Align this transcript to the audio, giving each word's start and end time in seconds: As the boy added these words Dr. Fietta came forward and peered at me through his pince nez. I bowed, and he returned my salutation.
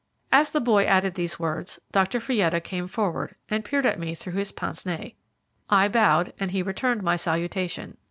As 0.31 0.49
the 0.51 0.59
boy 0.59 0.85
added 0.85 1.13
these 1.13 1.39
words 1.39 1.79
Dr. 1.91 2.17
Fietta 2.19 2.59
came 2.59 2.87
forward 2.87 3.35
and 3.49 3.63
peered 3.63 3.85
at 3.85 3.99
me 3.99 4.15
through 4.15 4.33
his 4.33 4.51
pince 4.51 4.83
nez. 4.83 5.11
I 5.69 5.89
bowed, 5.89 6.33
and 6.39 6.49
he 6.49 6.63
returned 6.63 7.03
my 7.03 7.17
salutation. 7.17 7.97